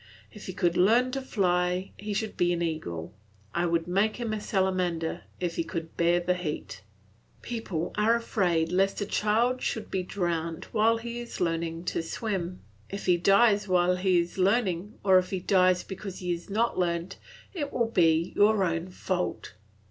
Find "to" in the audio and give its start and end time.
1.11-1.21, 11.83-12.01